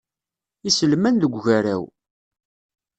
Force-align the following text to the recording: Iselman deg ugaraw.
Iselman 0.69 1.15
deg 1.21 1.31
ugaraw. 1.37 1.83